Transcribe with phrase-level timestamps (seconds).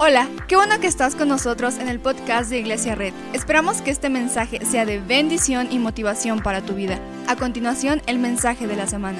[0.00, 3.12] Hola, qué bueno que estás con nosotros en el podcast de Iglesia Red.
[3.32, 7.00] Esperamos que este mensaje sea de bendición y motivación para tu vida.
[7.26, 9.18] A continuación, el mensaje de la semana.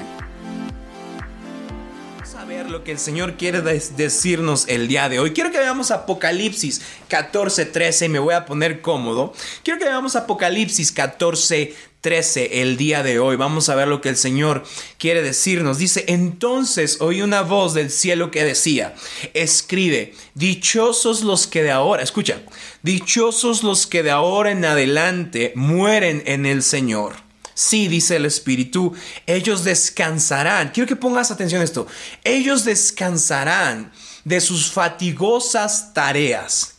[2.47, 5.33] Ver lo que el Señor quiere decirnos el día de hoy.
[5.33, 8.09] Quiero que veamos Apocalipsis 14:13.
[8.09, 9.33] Me voy a poner cómodo.
[9.63, 13.35] Quiero que veamos Apocalipsis 14, 13 el día de hoy.
[13.35, 14.63] Vamos a ver lo que el Señor
[14.97, 15.77] quiere decirnos.
[15.77, 18.95] Dice, entonces oí una voz del cielo que decía,
[19.33, 22.41] escribe, dichosos los que de ahora, escucha,
[22.83, 27.15] dichosos los que de ahora en adelante mueren en el Señor.
[27.53, 28.93] Sí, dice el Espíritu,
[29.27, 30.69] ellos descansarán.
[30.69, 31.87] Quiero que pongas atención a esto.
[32.23, 33.91] Ellos descansarán
[34.23, 36.77] de sus fatigosas tareas,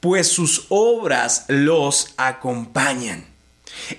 [0.00, 3.31] pues sus obras los acompañan.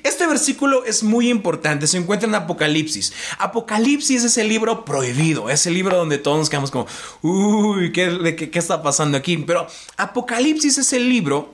[0.03, 3.13] Este versículo es muy importante, se encuentra en Apocalipsis.
[3.37, 6.87] Apocalipsis es el libro prohibido, es el libro donde todos nos quedamos como,
[7.21, 9.37] uy, ¿qué, está pasando aquí?
[9.37, 11.53] Pero Apocalipsis es el libro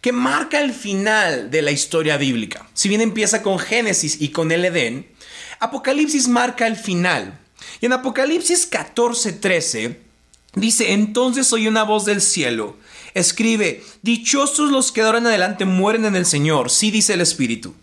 [0.00, 2.68] que marca el final de la historia bíblica.
[2.74, 5.08] Si bien empieza con Génesis y con el Edén,
[5.60, 7.40] Apocalipsis marca el final.
[7.80, 9.96] Y en Apocalipsis 14:13
[10.54, 12.76] dice, entonces oí una voz del cielo
[13.14, 17.20] escribe, dichosos los que de ahora en adelante mueren en el Señor, sí dice el
[17.20, 17.74] Espíritu.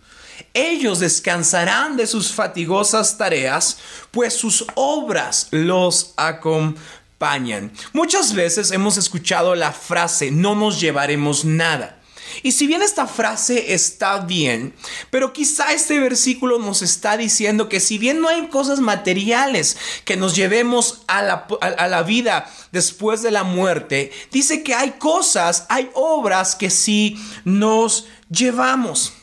[0.54, 3.78] Ellos descansarán de sus fatigosas tareas,
[4.12, 7.72] pues sus obras los acompañan.
[7.94, 12.01] Muchas veces hemos escuchado la frase, no nos llevaremos nada.
[12.44, 14.74] Y si bien esta frase está bien,
[15.10, 20.18] pero quizá este versículo nos está diciendo que si bien no hay cosas materiales que
[20.18, 26.56] nos llevemos a la, vida después de la muerte, dice que hay cosas, hay obras
[26.56, 29.14] que sí nos llevamos.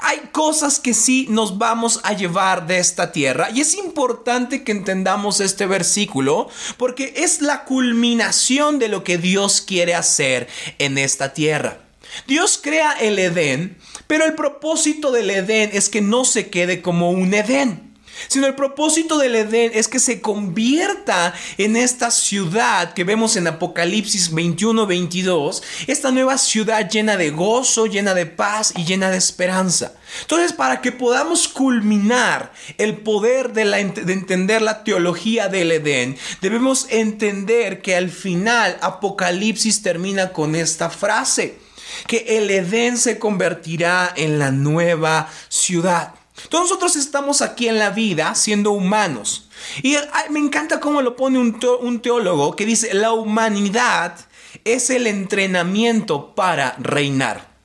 [0.00, 4.72] Hay cosas que sí nos vamos a llevar de esta tierra y es importante que
[4.72, 11.32] entendamos este versículo porque es la culminación de lo que Dios quiere hacer en esta
[11.32, 11.85] tierra.
[12.26, 13.76] Dios crea el Edén,
[14.06, 17.86] pero el propósito del Edén es que no se quede como un Edén
[18.28, 23.46] sino el propósito del Edén es que se convierta en esta ciudad que vemos en
[23.46, 29.94] Apocalipsis 21-22, esta nueva ciudad llena de gozo, llena de paz y llena de esperanza.
[30.22, 36.86] Entonces, para que podamos culminar el poder de, de entender la teología del Edén, debemos
[36.90, 41.65] entender que al final Apocalipsis termina con esta frase
[42.06, 46.14] que el Edén se convertirá en la nueva ciudad.
[46.48, 49.48] Todos nosotros estamos aquí en la vida siendo humanos.
[49.82, 49.96] Y
[50.30, 54.16] me encanta cómo lo pone un, teólogo que dice, la humanidad
[54.64, 57.56] es el entrenamiento para reinar.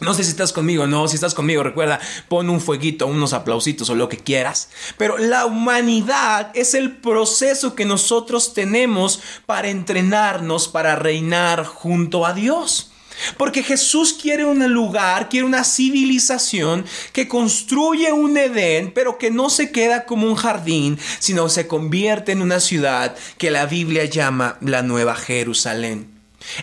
[0.00, 3.90] No sé si estás conmigo, no, si estás conmigo, recuerda, pon un fueguito, unos aplausitos
[3.90, 4.68] o lo que quieras.
[4.96, 12.32] Pero la humanidad es el proceso que nosotros tenemos para entrenarnos, para reinar junto a
[12.32, 12.92] Dios.
[13.36, 19.50] Porque Jesús quiere un lugar, quiere una civilización que construye un Edén, pero que no
[19.50, 24.58] se queda como un jardín, sino se convierte en una ciudad que la Biblia llama
[24.60, 26.10] la Nueva Jerusalén.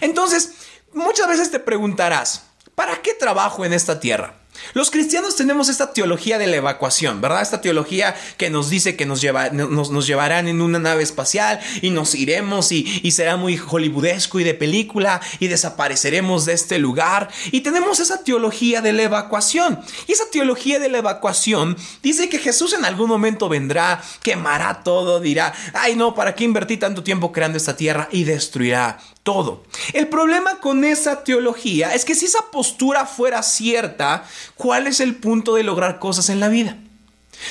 [0.01, 0.51] Entonces,
[0.93, 2.43] muchas veces te preguntarás,
[2.75, 4.35] ¿para qué trabajo en esta tierra?
[4.73, 7.41] Los cristianos tenemos esta teología de la evacuación, ¿verdad?
[7.41, 12.71] Esta teología que nos dice que nos, llevarán en una nave espacial y nos iremos
[12.71, 17.29] y, y, será muy hollywoodesco y de película y desapareceremos de este lugar.
[17.51, 19.79] Y tenemos esa teología de la evacuación.
[20.07, 25.19] Y esa teología de la evacuación dice que Jesús en algún momento vendrá, quemará todo,
[25.19, 28.09] dirá, ay no, ¿para qué invertí tanto tiempo creando esta tierra?
[28.11, 29.63] Y destruirá todo.
[29.91, 34.23] El problema con esa teología es que si esa postura fuera cierta,
[34.55, 36.77] ¿cuál es el punto de lograr cosas en la vida?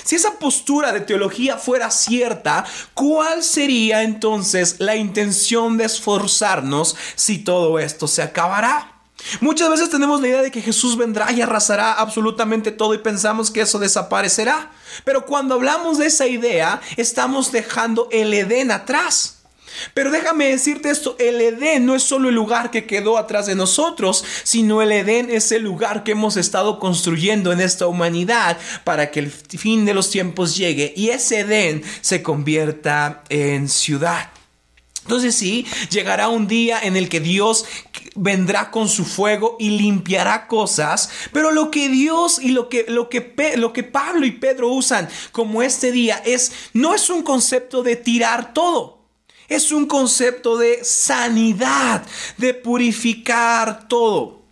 [0.04, 2.64] Si esa postura de teología fuera cierta,
[2.94, 8.92] ¿cuál sería entonces la intención de esforzarnos si todo esto se acabará?
[9.40, 13.50] Muchas veces tenemos la idea de que Jesús vendrá y arrasará absolutamente todo y pensamos
[13.50, 14.70] que eso desaparecerá.
[15.04, 19.33] Pero cuando hablamos de esa idea, estamos dejando el Edén atrás.
[19.94, 23.54] Pero déjame decirte esto, el Edén no es solo el lugar que quedó atrás de
[23.54, 29.10] nosotros, sino el Edén es el lugar que hemos estado construyendo en esta humanidad para
[29.10, 34.30] que el fin de los tiempos llegue y ese Edén se convierta en ciudad.
[35.04, 37.66] Entonces sí, llegará un día en el que Dios
[38.14, 43.10] vendrá con su fuego y limpiará cosas, pero lo que Dios y lo que, lo
[43.10, 47.82] que, lo que Pablo y Pedro usan como este día es, no es un concepto
[47.82, 49.03] de tirar todo.
[49.48, 52.04] Es un concepto de sanidad,
[52.36, 54.44] de purificar todo.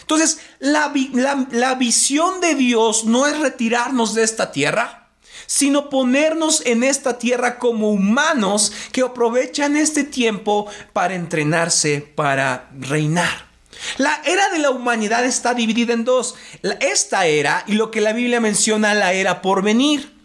[0.00, 5.08] Entonces, la, visión de Dios no es retirarnos de esta tierra,
[5.46, 13.50] sino ponernos en esta tierra como humanos que aprovechan este tiempo para entrenarse, para reinar.
[13.98, 16.34] La era de la humanidad está dividida en dos.
[16.80, 20.19] Esta era y lo que la Biblia menciona la era por venir.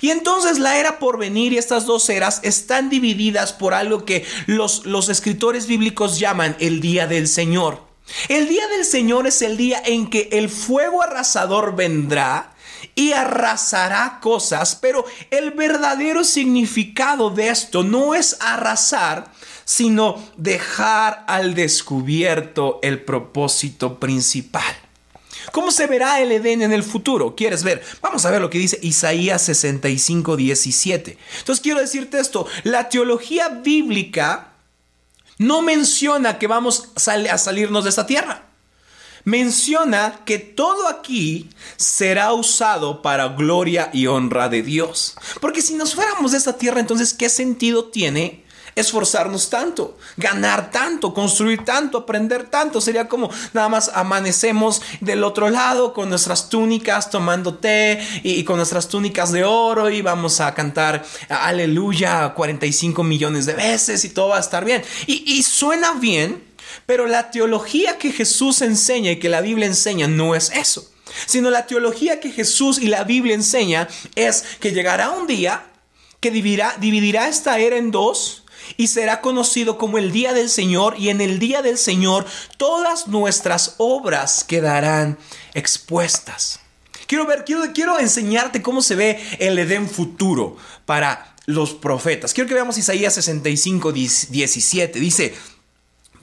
[0.00, 4.24] Y entonces la era por venir y estas dos eras están divididas por algo que
[4.46, 7.86] los, los escritores bíblicos llaman el día del Señor.
[8.28, 12.54] El día del Señor es el día en que el fuego arrasador vendrá
[12.94, 19.32] y arrasará cosas, pero el verdadero significado de esto no es arrasar,
[19.64, 24.87] sino dejar al descubierto el propósito principal.
[25.52, 27.34] ¿Cómo se verá el Edén en el futuro?
[27.34, 27.82] ¿Quieres ver?
[28.00, 31.18] Vamos a ver lo que dice Isaías 65, 17.
[31.38, 34.52] Entonces quiero decirte esto, la teología bíblica
[35.38, 38.44] no menciona que vamos a salirnos de esta tierra.
[39.24, 45.16] Menciona que todo aquí será usado para gloria y honra de Dios.
[45.40, 48.44] Porque si nos fuéramos de esta tierra, entonces, ¿qué sentido tiene
[48.78, 52.80] esforzarnos tanto, ganar tanto, construir tanto, aprender tanto.
[52.80, 58.56] Sería como nada más amanecemos del otro lado con nuestras túnicas tomando té y, con
[58.56, 64.28] nuestras túnicas de oro y vamos a cantar aleluya 45 millones de veces y todo
[64.28, 64.82] va a estar bien.
[65.06, 66.44] Y, y suena bien,
[66.86, 70.90] pero la teología que Jesús enseña y que la Biblia enseña no es eso
[71.26, 75.64] sino la teología que Jesús y la Biblia enseña es que llegará un día
[76.20, 78.44] que dividirá, dividirá esta era en dos
[78.76, 82.26] y será conocido como el día del Señor y en el día del Señor
[82.56, 85.18] todas nuestras obras quedarán
[85.54, 86.60] expuestas.
[87.06, 92.34] Quiero ver, quiero, quiero enseñarte cómo se ve el Edén futuro para los profetas.
[92.34, 95.00] Quiero que veamos Isaías 65, 17.
[95.00, 95.34] Dice,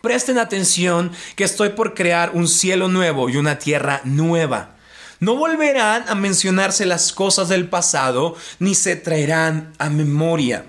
[0.02, 4.76] presten atención que estoy por crear un cielo nuevo y una tierra nueva.
[5.20, 10.66] No volverán a mencionarse las cosas del pasado, ni se traerán a memoria.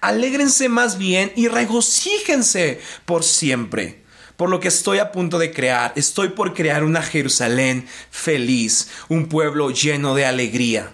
[0.00, 4.02] Alégrense más bien y regocíjense por siempre.
[4.36, 9.26] Por lo que estoy a punto de crear, estoy por crear una Jerusalén feliz, un
[9.26, 10.92] pueblo lleno de alegría.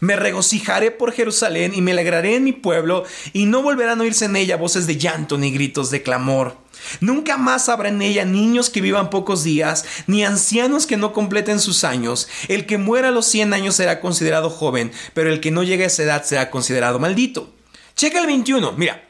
[0.00, 4.24] Me regocijaré por Jerusalén y me alegraré en mi pueblo, y no volverán a oírse
[4.24, 6.58] en ella voces de llanto ni gritos de clamor.
[7.00, 11.60] Nunca más habrá en ella niños que vivan pocos días, ni ancianos que no completen
[11.60, 12.28] sus años.
[12.48, 15.84] El que muera a los 100 años será considerado joven, pero el que no llegue
[15.84, 17.54] a esa edad será considerado maldito.
[17.94, 18.72] Checa el 21.
[18.72, 19.02] Mira,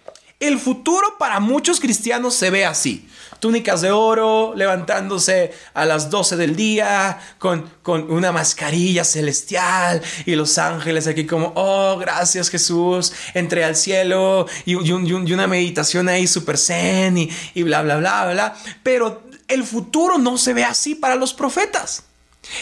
[0.42, 3.08] el futuro para muchos cristianos se ve así.
[3.38, 10.34] Túnicas de oro, levantándose a las 12 del día, con, con una mascarilla celestial y
[10.34, 16.58] los ángeles aquí como, oh, gracias Jesús, entré al cielo y, una meditación ahí super
[16.58, 18.56] zen y, y bla, bla, bla, bla.
[18.82, 22.04] Pero el futuro no se ve así para los profetas.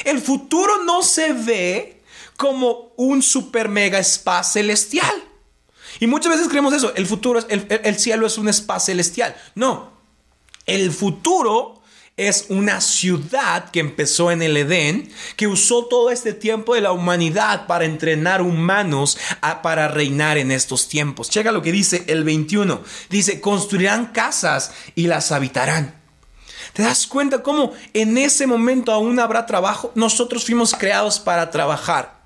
[0.05, 2.03] El futuro no se ve
[2.37, 5.30] como un super mega spa celestial.
[5.99, 9.37] Y muchas veces creemos eso, el futuro, es, el, cielo es un espacio celestial.
[9.55, 9.93] No,
[10.67, 11.81] el futuro
[12.17, 16.93] es una ciudad que empezó en el Edén, que usó todo este tiempo de la
[16.93, 19.17] humanidad para entrenar humanos
[19.63, 21.31] para reinar en estos tiempos.
[21.31, 22.83] Checa lo que dice el 21.
[23.09, 25.99] Dice, construirán casas y las habitarán.
[26.75, 29.91] ¿Te das cuenta cómo en ese momento aún habrá trabajo?
[29.95, 32.20] Nosotros fuimos creados para trabajar.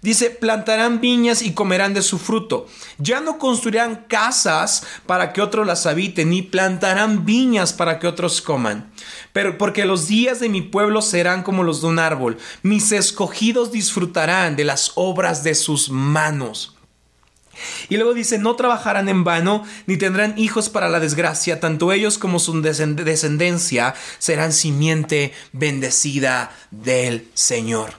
[0.00, 2.66] Dice, plantarán viñas y comerán de su fruto.
[2.98, 8.40] Ya no construirán casas para que otros las habiten, ni plantarán viñas para que otros
[8.40, 8.92] coman.
[9.32, 12.38] Pero porque los días de mi pueblo serán como los de un árbol.
[12.62, 16.76] Mis escogidos disfrutarán de las obras de sus manos.
[17.88, 22.18] Y luego dice, no trabajarán en vano, ni tendrán hijos para la desgracia, tanto ellos
[22.18, 27.94] como su descendencia serán simiente bendecida del Señor.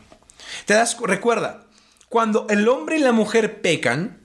[0.65, 1.65] ¿Te das recuerda?
[2.09, 4.19] Cuando el hombre y la mujer pecan,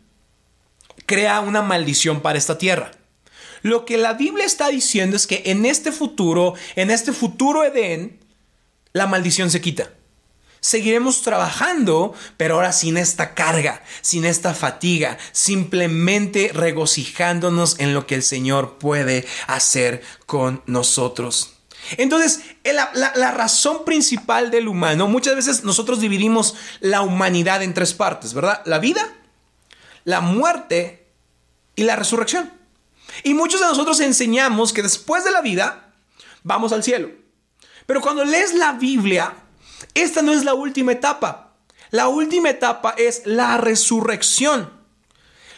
[1.07, 2.93] crea una maldición para esta tierra.
[3.61, 8.21] Lo que la Biblia está diciendo es que en este futuro, en este futuro Edén,
[8.93, 9.91] la maldición se quita.
[10.61, 18.15] Seguiremos trabajando, pero ahora sin esta carga, sin esta fatiga, simplemente regocijándonos en lo que
[18.15, 21.54] el Señor puede hacer con nosotros.
[21.97, 28.35] Entonces, la, razón principal del humano, muchas veces nosotros dividimos la humanidad en tres partes,
[28.35, 28.63] ¿verdad?
[28.65, 29.15] La vida,
[30.05, 31.07] la muerte
[31.77, 32.53] y la resurrección.
[33.23, 35.93] Y muchos de nosotros enseñamos que después de la vida
[36.43, 37.11] vamos al cielo.
[37.87, 39.35] Pero cuando lees la Biblia,
[39.95, 41.53] esta no es la última etapa.
[41.91, 44.73] La última etapa es la resurrección.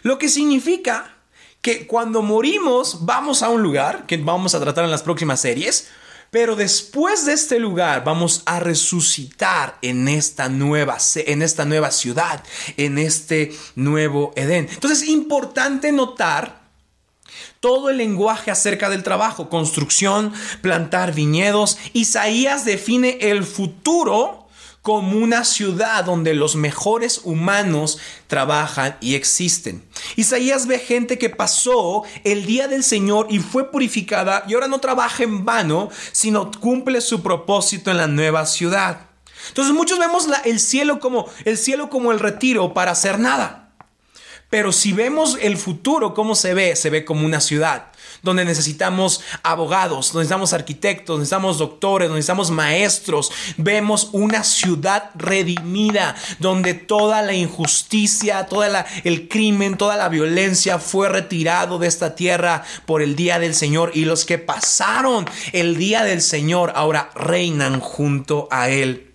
[0.02, 1.14] Lo que significa
[1.62, 5.88] que cuando morimos vamos a un lugar que vamos a tratar en las próximas series,
[6.36, 12.44] Pero después de este lugar vamos a resucitar en esta nueva, en esta nueva ciudad,
[12.76, 14.68] en este nuevo Edén.
[14.70, 16.60] Entonces es importante notar
[17.60, 21.78] todo el lenguaje acerca del trabajo, construcción, plantar viñedos.
[21.94, 24.45] Isaías define el futuro
[24.86, 29.84] como una ciudad donde los mejores humanos trabajan y existen.
[30.14, 34.78] Isaías ve gente que pasó el día del Señor y fue purificada y ahora no
[34.78, 39.08] trabaja en vano, sino cumple su propósito en la nueva ciudad.
[39.48, 43.72] Entonces muchos vemos el cielo como el cielo como el retiro para hacer nada.
[44.50, 46.76] Pero si vemos el futuro, ¿cómo se ve?
[46.76, 47.90] Se ve como una ciudad
[48.26, 53.32] donde necesitamos abogados, necesitamos arquitectos, necesitamos doctores, necesitamos maestros.
[53.56, 58.64] Vemos una ciudad redimida, donde toda la injusticia, todo
[59.04, 63.92] el crimen, toda la violencia fue retirado de esta tierra por el día del Señor.
[63.94, 69.05] Y los que pasaron el día del Señor ahora reinan junto a Él.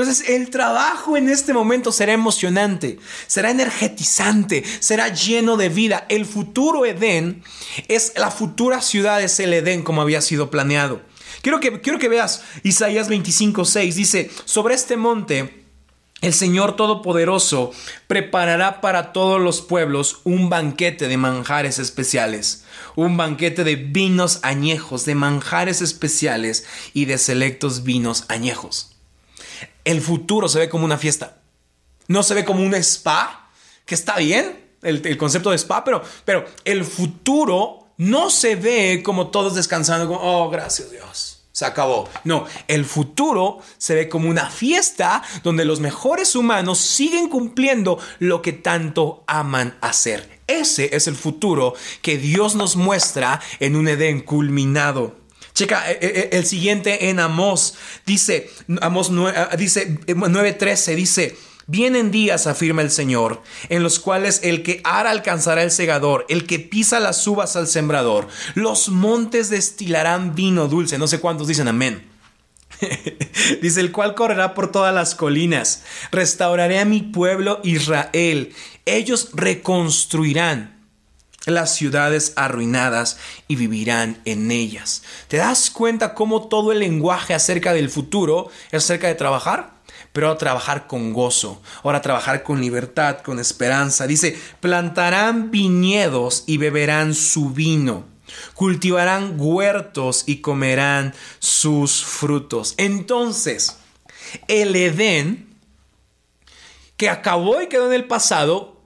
[0.00, 6.06] Entonces el trabajo en este momento será emocionante, será energetizante, será lleno de vida.
[6.08, 7.42] El futuro Edén
[7.88, 11.02] es la futura ciudad, es el Edén como había sido planeado.
[11.42, 13.96] Quiero que, quiero que veas Isaías 25, 6.
[13.96, 15.64] Dice, sobre este monte
[16.20, 17.72] el Señor Todopoderoso
[18.06, 22.64] preparará para todos los pueblos un banquete de manjares especiales,
[22.94, 28.94] un banquete de vinos añejos, de manjares especiales y de selectos vinos añejos
[29.84, 31.38] el futuro se ve como una fiesta.
[32.06, 33.50] No se ve como un spa,
[33.84, 39.28] que está bien, el, concepto de spa, pero, pero el futuro no se ve como
[39.28, 42.08] todos descansando, como, oh, gracias Dios, se acabó.
[42.24, 48.40] No, el futuro se ve como una fiesta donde los mejores humanos siguen cumpliendo lo
[48.42, 50.38] que tanto aman hacer.
[50.46, 55.16] Ese es el futuro que Dios nos muestra en un Edén culminado.
[55.58, 57.74] Checa, eh, eh, el siguiente en Amós
[58.06, 58.48] dice,
[58.80, 61.36] Amós ah, dice 9:13 dice,
[61.66, 66.46] Vienen días, afirma el Señor, en los cuales el que ara alcanzará el segador, el
[66.46, 70.96] que pisa las uvas al sembrador, los montes destilarán vino dulce.
[70.96, 72.08] No sé cuántos dicen amén.
[73.60, 75.82] Dice, el cual correrá por todas las colinas.
[76.12, 78.54] Restauraré a mi pueblo Israel.
[78.86, 80.77] Ellos reconstruirán
[81.50, 85.02] las ciudades arruinadas y vivirán en ellas.
[85.28, 89.78] ¿Te das cuenta cómo todo el lenguaje acerca del futuro es acerca de trabajar?
[90.12, 94.06] Pero a trabajar con gozo, ahora trabajar con libertad, con esperanza.
[94.06, 98.04] Dice, plantarán viñedos y beberán su vino,
[98.54, 102.74] cultivarán huertos y comerán sus frutos.
[102.78, 103.76] Entonces,
[104.48, 105.48] el Edén,
[106.96, 108.77] que acabó y quedó en el pasado,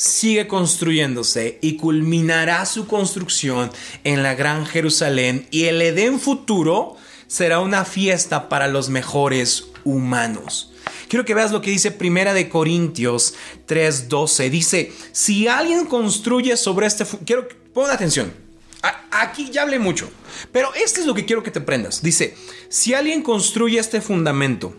[0.00, 3.70] sigue construyéndose y culminará su construcción
[4.02, 10.72] en la Gran Jerusalén y el Edén futuro será una fiesta para los mejores humanos.
[11.08, 13.34] Quiero que veas lo que dice Primera de Corintios
[13.66, 14.48] 3:12.
[14.48, 18.32] Dice, si alguien construye sobre este quiero pon atención.
[19.10, 20.08] aquí ya hablé mucho,
[20.50, 22.00] pero esto es lo que quiero que te prendas.
[22.00, 22.34] Dice,
[22.70, 24.74] si alguien construye este fundamento,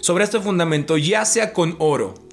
[0.00, 2.25] sobre este fundamento, ya sea con oro,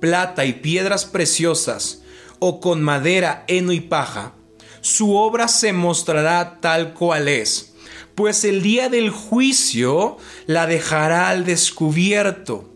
[0.00, 2.02] plata y piedras preciosas,
[2.38, 4.32] o con madera, heno y paja,
[4.80, 7.74] su obra se mostrará tal cual es,
[8.14, 12.70] pues el día del juicio la dejará al descubierto.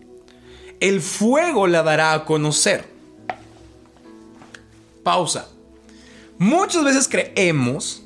[0.81, 2.89] El fuego la dará a conocer.
[5.03, 5.49] Pausa.
[6.39, 8.03] Muchas veces creemos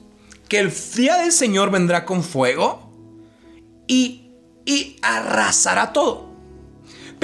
[0.49, 2.91] que el día del Señor vendrá con fuego
[3.87, 4.33] y,
[4.65, 6.34] y arrasará todo.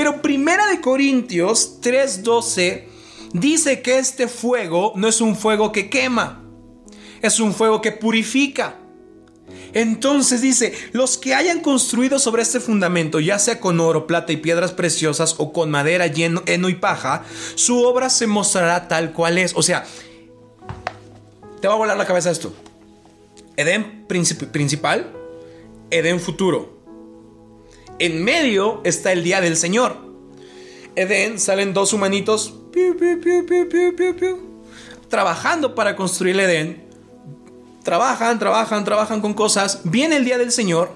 [0.01, 2.87] Pero Primera de Corintios 3:12
[3.35, 6.43] dice que este fuego no es un fuego que quema,
[7.21, 8.79] es un fuego que purifica.
[9.75, 14.39] Entonces dice, los que hayan construido sobre este fundamento, ya sea con oro, plata y
[14.39, 17.23] piedras preciosas o con madera, heno y paja,
[17.55, 19.53] su obra se mostrará tal cual es.
[19.55, 19.85] O sea,
[21.61, 22.55] te va a volar la cabeza esto.
[23.59, 25.13] Edén principal,
[25.91, 26.80] Edén futuro
[28.01, 29.97] en medio está el día del Señor.
[30.97, 32.55] Edén salen dos humanitos
[35.09, 36.85] trabajando para construir el Edén.
[37.85, 39.83] Trabajan, trabajan, trabajan con cosas.
[39.85, 40.93] Viene el día del Señor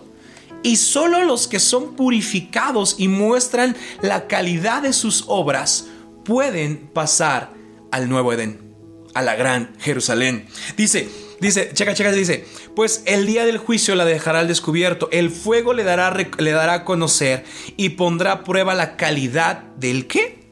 [0.63, 5.87] y solo los que son purificados y muestran la calidad de sus obras
[6.25, 7.53] pueden pasar
[7.91, 8.75] al nuevo Edén,
[9.15, 10.47] a la gran Jerusalén.
[10.77, 11.09] Dice,
[11.41, 15.73] Dice, checa, checa, dice, pues el día del juicio la dejará al descubierto, el fuego
[15.73, 17.45] le dará, le dará a conocer
[17.77, 20.45] y pondrá a prueba la calidad del qué?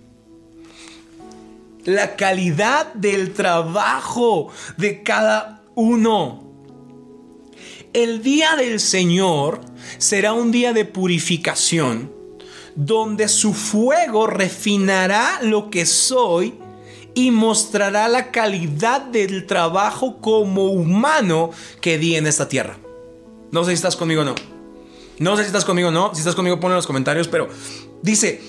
[1.84, 6.52] La calidad del trabajo de cada uno.
[7.92, 9.60] El día del Señor
[9.98, 12.12] será un día de purificación,
[12.74, 16.54] donde su fuego refinará lo que soy
[17.14, 21.50] y mostrará la calidad del trabajo como humano
[21.80, 22.78] que di en esta tierra.
[23.50, 24.34] No sé si estás conmigo o no.
[25.18, 26.14] No sé si estás conmigo o no.
[26.14, 27.28] Si estás conmigo, ponlo en los comentarios.
[27.28, 27.48] Pero
[28.02, 28.40] dice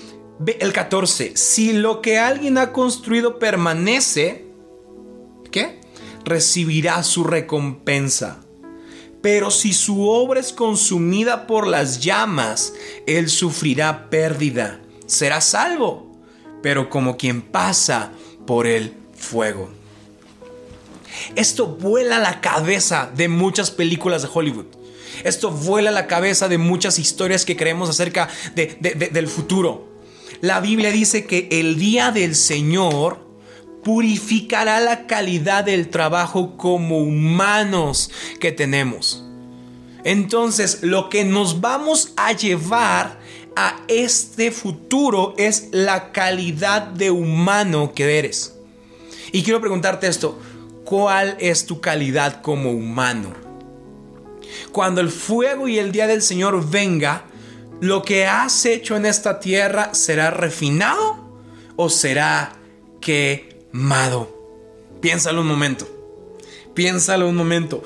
[0.58, 4.46] el 14: Si lo que alguien ha construido permanece,
[5.50, 5.80] ¿qué?
[6.24, 8.40] Recibirá su recompensa.
[9.20, 12.74] Pero si su obra es consumida por las llamas,
[13.06, 14.80] él sufrirá pérdida.
[15.06, 16.12] Será salvo,
[16.62, 18.12] pero como quien pasa
[18.46, 19.70] por el fuego.
[21.36, 24.66] Esto vuela la cabeza de muchas películas de Hollywood.
[25.22, 29.88] Esto vuela la cabeza de muchas historias que creemos acerca del futuro.
[30.40, 33.24] La Biblia dice que el día del Señor
[33.84, 38.10] purificará la calidad del trabajo como humanos
[38.40, 39.24] que tenemos.
[40.04, 43.18] Entonces, lo que nos vamos a llevar
[43.56, 48.54] a este futuro es la calidad de humano que eres.
[49.32, 50.40] Y quiero preguntarte esto,
[50.84, 53.32] ¿cuál es tu calidad como humano?
[54.72, 57.24] Cuando el fuego y el día del Señor venga,
[57.80, 61.24] ¿lo que has hecho en esta tierra será refinado
[61.76, 62.56] o será
[63.00, 64.28] que Mado,
[65.00, 65.84] piénsalo un momento.
[66.74, 67.82] Piénsalo un momento.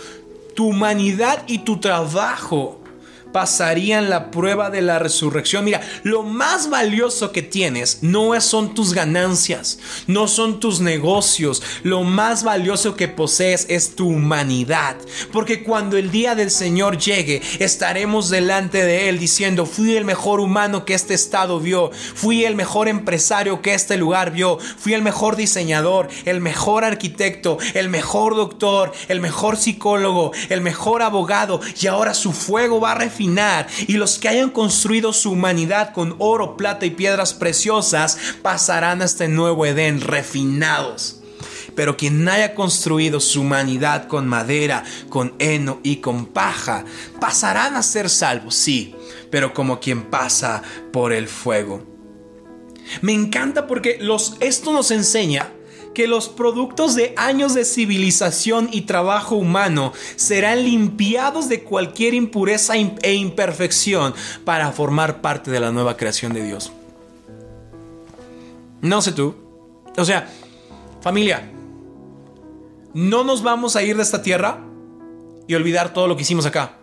[0.55, 2.83] Tu humanidad y tu trabajo
[3.32, 5.64] pasarían la prueba de la resurrección.
[5.64, 11.62] Mira, lo más valioso que tienes no son tus ganancias, no son tus negocios.
[11.82, 14.97] Lo más valioso que posees es tu humanidad.
[15.32, 20.40] Porque cuando el día del Señor llegue, estaremos delante de Él diciendo, fui el mejor
[20.40, 25.02] humano que este estado vio, fui el mejor empresario que este lugar vio, fui el
[25.02, 31.61] mejor diseñador, el mejor arquitecto, el mejor doctor, el mejor psicólogo, el mejor abogado.
[31.80, 36.57] Y ahora su fuego va a y los que hayan construido su humanidad con oro,
[36.57, 41.21] plata y piedras preciosas pasarán a este nuevo Edén refinados.
[41.75, 46.85] Pero quien haya construido su humanidad con madera, con heno y con paja,
[47.21, 48.95] pasarán a ser salvos, sí,
[49.31, 51.85] pero como quien pasa por el fuego.
[53.00, 55.52] Me encanta porque los, esto nos enseña
[55.99, 62.75] que los productos de años de civilización y trabajo humano serán limpiados de cualquier impureza
[62.76, 66.71] e imperfección para formar parte de la nueva creación de Dios.
[68.80, 69.34] No sé tú.
[69.97, 70.30] O sea,
[71.00, 71.50] familia,
[72.95, 74.61] no nos vamos a ir de esta tierra
[75.49, 76.76] y olvidar todo lo que hicimos acá.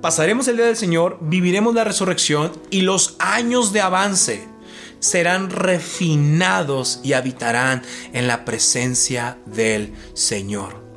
[0.00, 4.48] Pasaremos el día del Señor, viviremos la resurrección y los años de avance
[5.00, 7.82] serán refinados y habitarán
[8.12, 10.88] en la presencia del Señor.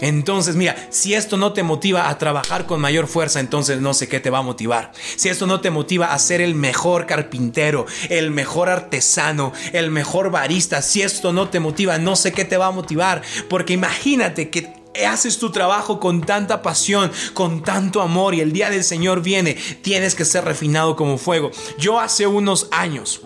[0.00, 4.08] Entonces, mira, si esto no te motiva a trabajar con mayor fuerza, entonces no sé
[4.08, 4.92] qué te va a motivar.
[5.16, 10.30] Si esto no te motiva a ser el mejor carpintero, el mejor artesano, el mejor
[10.30, 13.22] barista, si esto no te motiva, no sé qué te va a motivar.
[13.48, 14.72] Porque imagínate que
[15.06, 19.54] haces tu trabajo con tanta pasión, con tanto amor y el día del Señor viene,
[19.82, 21.50] tienes que ser refinado como fuego.
[21.78, 23.22] Yo hace unos años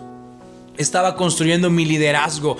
[0.79, 2.57] estaba construyendo mi liderazgo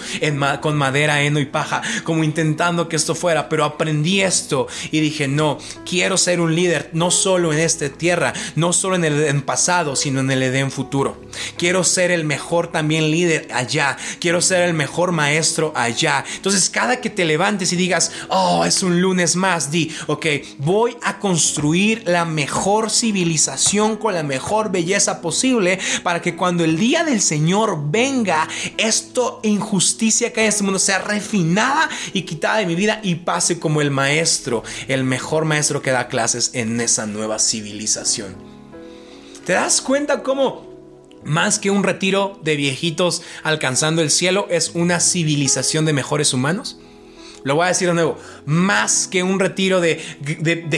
[0.62, 5.28] con madera, heno y paja, como intentando que esto fuera, pero aprendí esto y dije,
[5.28, 9.42] no, quiero ser un líder, no solo en esta tierra, no solo en el Edén
[9.42, 11.22] pasado, sino en el Edén futuro.
[11.58, 16.26] Quiero ser el mejor también líder allá, quiero ser el mejor maestro allá.
[16.36, 20.26] Entonces, cada que te levantes y digas, oh, es un lunes más, di, ok,
[20.58, 26.78] voy a construir la mejor civilización con la mejor belleza posible para que cuando el
[26.78, 32.24] día del Señor venga, venga esto injusticia que hay en este mundo sea refinada y
[32.24, 36.52] quitada de mi vida y pase como el maestro, el mejor maestro que da clases
[36.54, 38.36] en esa nueva civilización.
[39.46, 40.68] ¿Te das cuenta cómo
[41.24, 46.80] más que un retiro de viejitos alcanzando el cielo es una civilización de mejores humanos?
[47.44, 50.00] Lo voy a decir de nuevo, más que un retiro de,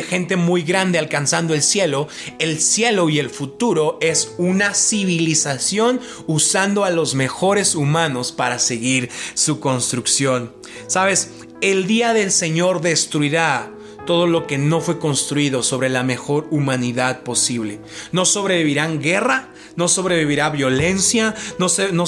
[0.07, 2.07] gente muy grande alcanzando el cielo,
[2.39, 9.09] el cielo y el futuro es una civilización usando a los mejores humanos para seguir
[9.33, 10.53] su construcción.
[10.87, 13.71] Sabes, el día del Señor destruirá
[14.05, 17.79] todo lo que no fue construido sobre la mejor humanidad posible.
[18.11, 22.05] No sobrevivirán guerra, no sobrevivirá violencia, no, no,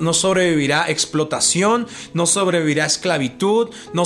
[0.00, 4.02] no, sobrevivirá explotación, no sobrevivirá esclavitud, no,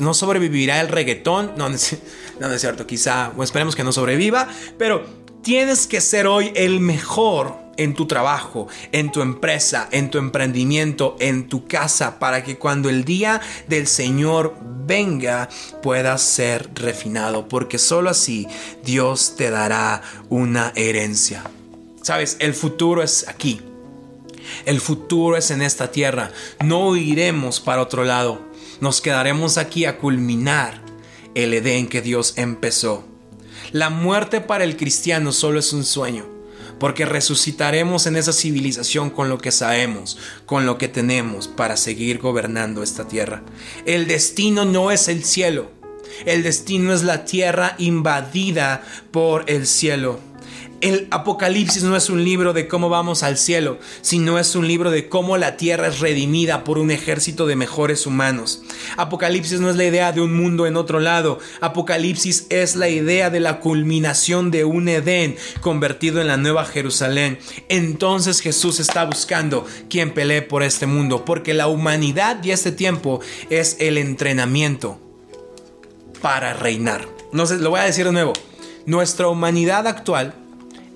[0.00, 1.52] no sobrevivirá el reggaetón.
[1.56, 2.00] No, no es
[2.60, 5.04] cierto, quizá, esperemos que no sobreviva, pero
[5.42, 11.16] tienes que ser hoy el mejor en tu trabajo, en tu empresa, en tu emprendimiento,
[11.20, 14.56] en tu casa, para que cuando el día del Señor
[14.86, 15.48] venga
[15.82, 18.46] puedas ser refinado, porque solo así
[18.84, 21.44] Dios te dará una herencia.
[22.04, 23.62] Sabes, el futuro es aquí.
[24.66, 26.32] El futuro es en esta tierra.
[26.62, 28.42] No iremos para otro lado.
[28.82, 30.82] Nos quedaremos aquí a culminar
[31.34, 33.06] el Edén que Dios empezó.
[33.72, 36.26] La muerte para el cristiano solo es un sueño,
[36.78, 42.18] porque resucitaremos en esa civilización con lo que sabemos, con lo que tenemos para seguir
[42.18, 43.42] gobernando esta tierra.
[43.86, 45.70] El destino no es el cielo,
[46.26, 50.33] el destino es la tierra invadida por el cielo.
[50.84, 54.90] El Apocalipsis no es un libro de cómo vamos al cielo, sino es un libro
[54.90, 58.62] de cómo la tierra es redimida por un ejército de mejores humanos.
[58.98, 63.30] Apocalipsis no es la idea de un mundo en otro lado, Apocalipsis es la idea
[63.30, 67.38] de la culminación de un Edén convertido en la nueva Jerusalén.
[67.70, 73.20] Entonces Jesús está buscando quien pelee por este mundo, porque la humanidad y este tiempo
[73.48, 75.00] es el entrenamiento
[76.20, 77.08] para reinar.
[77.32, 78.34] No sé, lo voy a decir de nuevo.
[78.84, 80.43] Nuestra humanidad actual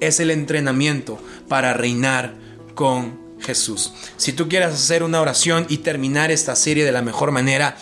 [0.01, 2.35] es el entrenamiento para reinar
[2.75, 3.93] con Jesús.
[4.17, 7.77] Si tú quieres hacer una oración y terminar esta serie de la mejor manera,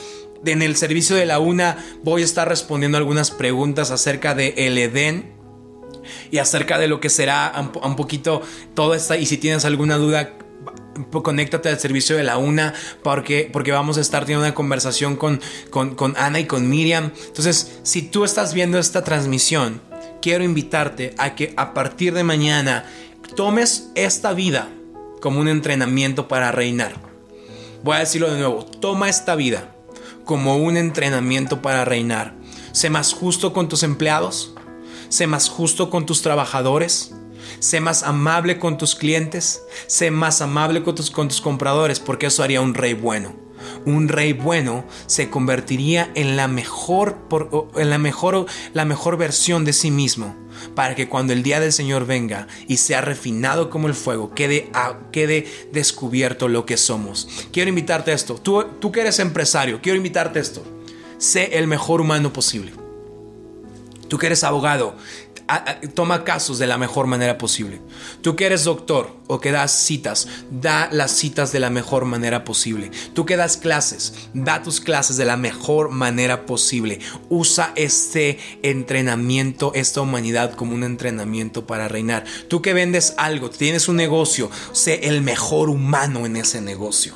[0.45, 4.79] en el servicio de la una voy a estar respondiendo algunas preguntas acerca de el
[4.79, 5.35] Edén
[6.31, 7.53] y acerca de lo que será
[7.83, 8.43] un poquito
[8.75, 10.35] toda esta y si tienes alguna duda
[11.23, 15.41] conéctate al servicio de la una porque, porque vamos a estar teniendo una conversación con,
[15.71, 17.13] con, con Ana y con Miriam.
[17.27, 19.83] Entonces, si tú estás viendo esta transmisión,
[20.21, 22.85] quiero invitarte a que a partir de mañana
[23.35, 24.69] tomes esta vida
[25.21, 26.95] como un entrenamiento para reinar.
[27.83, 29.75] Voy a decirlo de nuevo, toma esta vida
[30.25, 32.35] como un entrenamiento para reinar.
[32.73, 34.55] Sé más justo con tus empleados,
[35.09, 37.15] sé más justo con tus trabajadores,
[37.59, 42.27] sé más amable con tus clientes, sé más amable con tus, con tus compradores, porque
[42.27, 43.46] eso haría un rey bueno
[43.85, 47.19] un rey bueno se convertiría en la mejor,
[47.77, 50.35] en la mejor, la mejor versión de sí mismo,
[50.75, 54.71] para que cuando el día del Señor venga y sea refinado como el fuego, quede,
[55.13, 57.29] quede descubierto lo que somos.
[57.53, 58.35] Quiero invitarte a esto.
[58.37, 60.63] Tú, tú que eres empresario, quiero invitarte a esto.
[61.19, 62.73] Sé el mejor humano posible.
[64.09, 64.95] Tú que eres abogado,
[65.95, 67.81] toma casos de la mejor manera posible.
[68.21, 72.45] Tú que eres doctor o que das citas, da las citas de la mejor manera
[72.45, 72.91] posible.
[73.15, 77.01] Tú que das clases, da tus clases de la mejor manera posible.
[77.29, 82.25] Usa este entrenamiento, esta humanidad como un entrenamiento para reinar.
[82.49, 87.15] Tú que vendes algo, tienes un negocio, sé el mejor humano en ese negocio.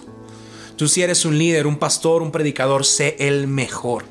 [0.77, 4.05] Tú si eres un líder, un pastor, un predicador, sé el mejor.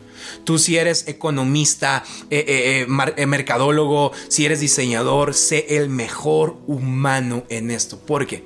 [0.49, 2.43] Tú si eres economista, eh,
[2.87, 7.99] eh, eh, mercadólogo, si eres diseñador, sé el mejor humano en esto.
[7.99, 8.45] Porque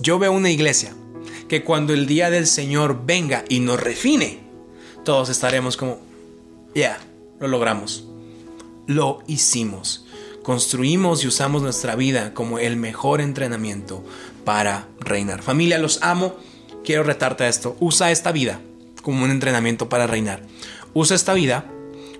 [0.00, 0.96] yo veo una iglesia
[1.48, 4.40] que cuando el día del Señor venga y nos refine,
[5.04, 6.00] todos estaremos como,
[6.74, 6.98] ya,
[7.38, 8.08] lo logramos.
[8.88, 10.06] Lo hicimos.
[10.42, 14.04] Construimos y usamos nuestra vida como el mejor entrenamiento
[14.44, 15.42] para reinar.
[15.42, 16.34] Familia, los amo.
[16.82, 17.76] Quiero retarte a esto.
[17.78, 18.60] Usa esta vida
[19.02, 20.42] como un entrenamiento para reinar.
[21.00, 21.64] Usa esta vida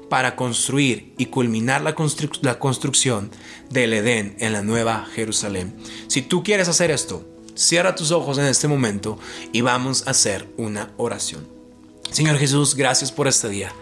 [0.08, 3.32] para construir y culminar la, construcción
[3.70, 5.74] del Edén en la nueva Jerusalén.
[6.06, 9.18] Si tú quieres hacer esto, cierra tus ojos en este momento
[9.50, 11.44] y vamos a hacer una oración.
[12.12, 13.72] Señor Jesús, gracias por este día.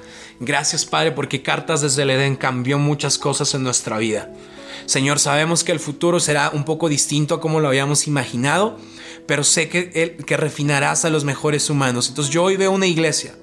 [0.40, 4.32] Gracias Padre porque Cartas desde el Edén cambió muchas cosas en nuestra vida.
[4.86, 8.78] Señor, sabemos que el futuro será un poco distinto a como lo habíamos imaginado,
[9.26, 12.08] pero sé que, que refinarás a los mejores humanos.
[12.08, 13.34] Entonces yo hoy veo una iglesia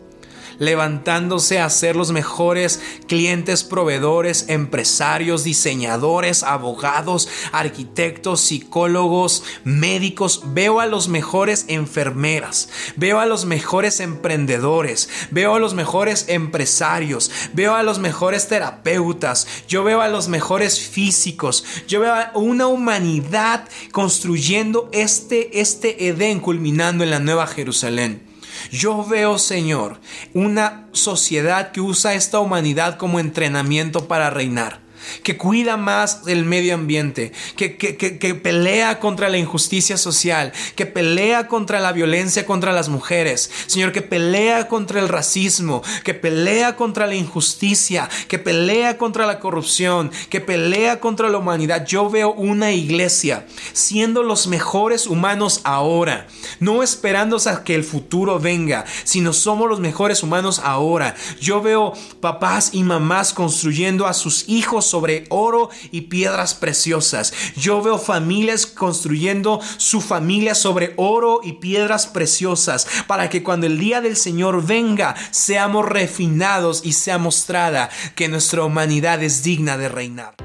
[0.59, 10.41] levantándose a ser los mejores clientes, proveedores, empresarios, diseñadores, abogados, arquitectos, psicólogos, médicos.
[10.45, 17.31] Veo a los mejores enfermeras, veo a los mejores emprendedores, veo a los mejores empresarios,
[17.53, 22.67] veo a los mejores terapeutas, yo veo a los mejores físicos, yo veo a una
[22.67, 28.32] humanidad construyendo este, este Edén culminando en la nueva Jerusalén.
[28.73, 29.99] Yo veo, Señor,
[30.33, 34.82] una sociedad que usa esta humanidad como entrenamiento para reinar
[35.23, 41.47] que cuida más del medio ambiente, que, que, pelea contra la injusticia social, que pelea
[41.47, 47.07] contra la violencia contra las mujeres, Señor, que pelea contra el racismo, que pelea contra
[47.07, 51.85] la injusticia, que pelea contra la corrupción, que pelea contra la humanidad.
[51.85, 56.27] Yo veo una iglesia siendo los mejores humanos ahora,
[56.59, 61.15] no esperando a que el futuro venga, sino somos los mejores humanos ahora.
[61.41, 67.33] Yo veo papás y mamás construyendo a sus hijos sobre oro y piedras preciosas.
[67.55, 73.79] Yo veo familias construyendo su familia sobre oro y piedras preciosas para que cuando el
[73.79, 79.89] día del Señor venga seamos refinados y sea mostrada que nuestra humanidad es digna de
[79.89, 80.35] reinar.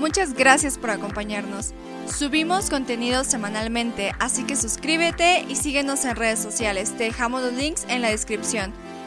[0.00, 1.72] Muchas gracias por acompañarnos.
[2.06, 6.96] Subimos contenido semanalmente, así que suscríbete y síguenos en redes sociales.
[6.96, 8.72] Te dejamos los links en la descripción.